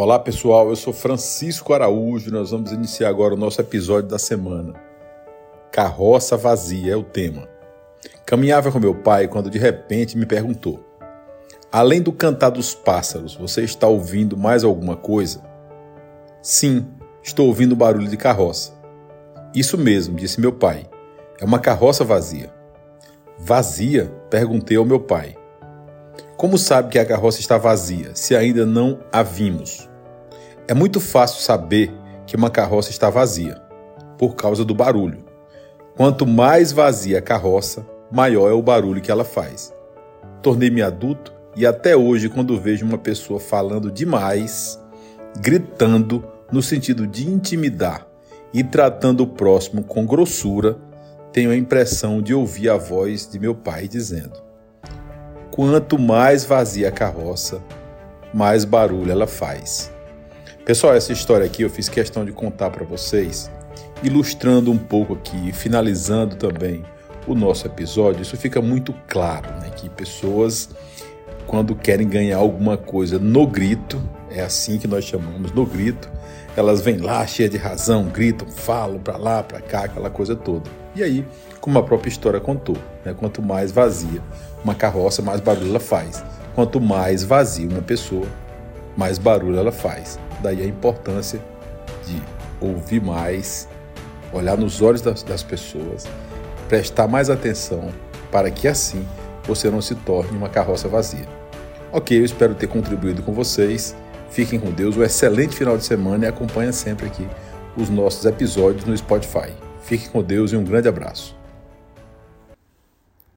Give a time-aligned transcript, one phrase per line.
[0.00, 4.72] Olá pessoal, eu sou Francisco Araújo nós vamos iniciar agora o nosso episódio da semana.
[5.72, 7.48] Carroça vazia é o tema.
[8.24, 10.78] Caminhava com meu pai quando de repente me perguntou:
[11.72, 15.42] Além do cantar dos pássaros, você está ouvindo mais alguma coisa?
[16.40, 16.86] Sim,
[17.20, 18.72] estou ouvindo barulho de carroça.
[19.52, 20.88] Isso mesmo, disse meu pai.
[21.40, 22.54] É uma carroça vazia.
[23.36, 24.04] Vazia?
[24.30, 25.36] Perguntei ao meu pai.
[26.38, 29.90] Como sabe que a carroça está vazia, se ainda não a vimos?
[30.68, 31.92] É muito fácil saber
[32.28, 33.60] que uma carroça está vazia,
[34.16, 35.24] por causa do barulho.
[35.96, 39.74] Quanto mais vazia a carroça, maior é o barulho que ela faz.
[40.40, 44.80] Tornei-me adulto e até hoje, quando vejo uma pessoa falando demais,
[45.40, 48.06] gritando no sentido de intimidar
[48.54, 50.78] e tratando o próximo com grossura,
[51.32, 54.47] tenho a impressão de ouvir a voz de meu pai dizendo:
[55.58, 57.60] quanto mais vazia a carroça,
[58.32, 59.92] mais barulho ela faz.
[60.64, 63.50] Pessoal, essa história aqui eu fiz questão de contar para vocês,
[64.00, 66.84] ilustrando um pouco aqui, finalizando também
[67.26, 68.22] o nosso episódio.
[68.22, 70.70] Isso fica muito claro, né, que pessoas
[71.48, 74.00] quando querem ganhar alguma coisa no grito,
[74.30, 76.08] é assim que nós chamamos, no grito,
[76.58, 80.68] elas vêm lá cheias de razão, gritam, falam para lá, para cá, aquela coisa toda.
[80.94, 81.24] E aí,
[81.60, 83.14] como a própria história contou, né?
[83.16, 84.20] quanto mais vazia
[84.64, 86.24] uma carroça, mais barulho ela faz.
[86.56, 88.26] Quanto mais vazia uma pessoa,
[88.96, 90.18] mais barulho ela faz.
[90.42, 91.40] Daí a importância
[92.04, 92.20] de
[92.60, 93.68] ouvir mais,
[94.32, 96.08] olhar nos olhos das, das pessoas,
[96.68, 97.90] prestar mais atenção
[98.32, 99.06] para que assim
[99.44, 101.28] você não se torne uma carroça vazia.
[101.92, 103.96] Ok, eu espero ter contribuído com vocês.
[104.30, 107.26] Fiquem com Deus, um excelente final de semana e acompanhem sempre aqui
[107.76, 109.52] os nossos episódios no Spotify.
[109.82, 111.37] Fiquem com Deus e um grande abraço.